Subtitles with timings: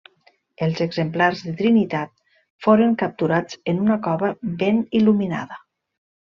[0.67, 2.15] Els exemplars de Trinitat
[2.67, 4.33] foren capturats en una cova
[4.65, 5.65] ben il·luminada.